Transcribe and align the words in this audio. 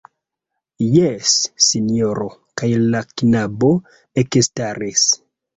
Jes, 0.95 1.33
sinjoro, 1.65 2.27
kaj 2.63 2.71
la 2.95 3.05
knabo 3.13 3.73
ekstaris. 4.25 5.07